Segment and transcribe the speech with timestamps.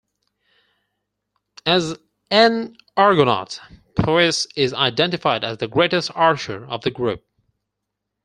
[1.63, 1.95] As
[2.31, 3.61] an Argonaut,
[3.95, 7.23] Poeas is identified as the greatest archer of the group.